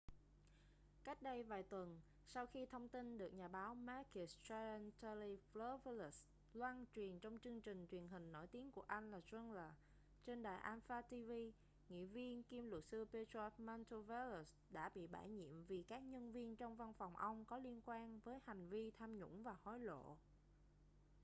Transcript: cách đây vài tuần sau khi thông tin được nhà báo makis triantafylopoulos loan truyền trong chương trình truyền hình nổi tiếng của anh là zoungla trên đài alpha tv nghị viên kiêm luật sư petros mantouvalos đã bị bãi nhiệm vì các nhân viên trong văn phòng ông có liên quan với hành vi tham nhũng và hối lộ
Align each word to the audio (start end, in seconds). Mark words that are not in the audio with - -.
cách 1.03 1.21
đây 1.21 1.43
vài 1.43 1.63
tuần 1.63 1.99
sau 2.25 2.45
khi 2.45 2.65
thông 2.65 2.89
tin 2.89 3.17
được 3.17 3.33
nhà 3.33 3.47
báo 3.47 3.75
makis 3.75 4.37
triantafylopoulos 4.43 6.21
loan 6.53 6.85
truyền 6.95 7.19
trong 7.19 7.39
chương 7.39 7.61
trình 7.61 7.87
truyền 7.87 8.07
hình 8.07 8.31
nổi 8.31 8.47
tiếng 8.47 8.71
của 8.71 8.83
anh 8.87 9.11
là 9.11 9.19
zoungla 9.31 9.69
trên 10.23 10.43
đài 10.43 10.57
alpha 10.59 11.01
tv 11.01 11.31
nghị 11.89 12.05
viên 12.05 12.43
kiêm 12.43 12.69
luật 12.69 12.85
sư 12.85 13.07
petros 13.13 13.53
mantouvalos 13.57 14.53
đã 14.69 14.89
bị 14.95 15.07
bãi 15.07 15.29
nhiệm 15.29 15.63
vì 15.65 15.83
các 15.83 16.03
nhân 16.03 16.31
viên 16.31 16.55
trong 16.55 16.75
văn 16.75 16.93
phòng 16.93 17.15
ông 17.17 17.45
có 17.45 17.57
liên 17.57 17.81
quan 17.85 18.19
với 18.19 18.39
hành 18.45 18.69
vi 18.69 18.91
tham 18.91 19.17
nhũng 19.19 19.43
và 19.43 19.57
hối 19.63 19.79
lộ 19.79 20.17